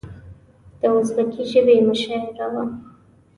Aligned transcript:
د 0.79 0.81
ازبکي 0.97 1.43
ژبې 1.51 1.75
مشاعره 1.89 2.47
وه. 2.53 2.63